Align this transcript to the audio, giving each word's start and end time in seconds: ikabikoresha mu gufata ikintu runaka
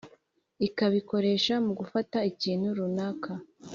ikabikoresha 0.67 1.53
mu 1.65 1.71
gufata 1.79 2.17
ikintu 2.31 2.67
runaka 2.77 3.31